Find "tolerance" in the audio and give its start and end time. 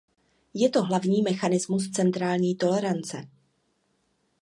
2.55-3.27